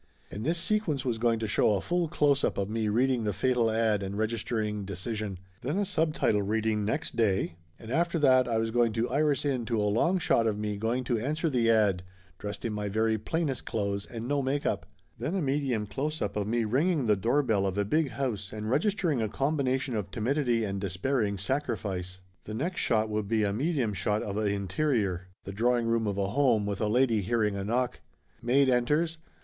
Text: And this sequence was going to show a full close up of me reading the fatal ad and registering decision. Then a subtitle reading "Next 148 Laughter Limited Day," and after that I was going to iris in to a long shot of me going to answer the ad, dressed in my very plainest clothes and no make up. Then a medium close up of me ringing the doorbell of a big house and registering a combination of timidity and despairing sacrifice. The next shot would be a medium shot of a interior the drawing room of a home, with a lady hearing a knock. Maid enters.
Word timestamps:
And 0.31 0.43
this 0.43 0.57
sequence 0.57 1.05
was 1.05 1.19
going 1.19 1.37
to 1.37 1.47
show 1.47 1.73
a 1.75 1.79
full 1.79 2.07
close 2.07 2.43
up 2.43 2.57
of 2.57 2.67
me 2.71 2.89
reading 2.89 3.23
the 3.23 3.33
fatal 3.33 3.69
ad 3.69 4.01
and 4.01 4.17
registering 4.17 4.83
decision. 4.83 5.37
Then 5.61 5.77
a 5.77 5.85
subtitle 5.85 6.41
reading 6.41 6.83
"Next 6.83 7.13
148 7.13 7.51
Laughter 7.51 7.57
Limited 7.77 7.87
Day," 7.87 7.93
and 7.93 8.01
after 8.01 8.17
that 8.17 8.47
I 8.51 8.57
was 8.57 8.71
going 8.71 8.93
to 8.93 9.09
iris 9.11 9.45
in 9.45 9.63
to 9.65 9.77
a 9.79 9.83
long 9.83 10.17
shot 10.17 10.47
of 10.47 10.57
me 10.57 10.77
going 10.77 11.03
to 11.03 11.19
answer 11.19 11.51
the 11.51 11.69
ad, 11.69 12.01
dressed 12.39 12.65
in 12.65 12.73
my 12.73 12.89
very 12.89 13.19
plainest 13.19 13.67
clothes 13.67 14.07
and 14.07 14.27
no 14.27 14.41
make 14.41 14.65
up. 14.65 14.87
Then 15.19 15.35
a 15.35 15.41
medium 15.43 15.85
close 15.85 16.19
up 16.19 16.35
of 16.35 16.47
me 16.47 16.63
ringing 16.63 17.05
the 17.05 17.15
doorbell 17.15 17.67
of 17.67 17.77
a 17.77 17.85
big 17.85 18.09
house 18.09 18.51
and 18.51 18.67
registering 18.71 19.21
a 19.21 19.29
combination 19.29 19.95
of 19.95 20.09
timidity 20.09 20.63
and 20.63 20.81
despairing 20.81 21.37
sacrifice. 21.37 22.21
The 22.45 22.55
next 22.55 22.79
shot 22.81 23.07
would 23.09 23.27
be 23.27 23.43
a 23.43 23.53
medium 23.53 23.93
shot 23.93 24.23
of 24.23 24.35
a 24.35 24.45
interior 24.47 25.27
the 25.43 25.51
drawing 25.51 25.85
room 25.85 26.07
of 26.07 26.17
a 26.17 26.29
home, 26.29 26.65
with 26.65 26.81
a 26.81 26.87
lady 26.87 27.21
hearing 27.21 27.55
a 27.55 27.63
knock. 27.63 27.99
Maid 28.41 28.67
enters. 28.67 29.19